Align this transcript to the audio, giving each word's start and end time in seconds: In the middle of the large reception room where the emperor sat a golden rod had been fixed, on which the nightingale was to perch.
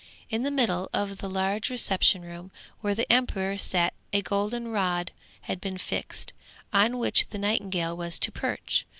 In 0.31 0.41
the 0.41 0.49
middle 0.49 0.89
of 0.93 1.19
the 1.19 1.29
large 1.29 1.69
reception 1.69 2.23
room 2.23 2.49
where 2.79 2.95
the 2.95 3.05
emperor 3.13 3.59
sat 3.59 3.93
a 4.11 4.23
golden 4.23 4.69
rod 4.69 5.11
had 5.41 5.61
been 5.61 5.77
fixed, 5.77 6.33
on 6.73 6.97
which 6.97 7.27
the 7.27 7.37
nightingale 7.37 7.95
was 7.95 8.17
to 8.17 8.31
perch. 8.31 8.87